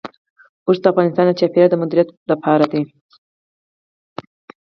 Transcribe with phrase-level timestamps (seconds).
[0.65, 2.81] اوښ د افغانستان د چاپیریال د مدیریت لپاره دی.